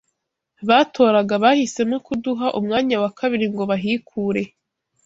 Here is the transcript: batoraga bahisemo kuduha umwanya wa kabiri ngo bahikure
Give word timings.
batoraga 0.67 1.33
bahisemo 1.43 1.97
kuduha 2.05 2.47
umwanya 2.59 2.95
wa 3.03 3.09
kabiri 3.19 3.45
ngo 3.53 3.63
bahikure 3.71 4.43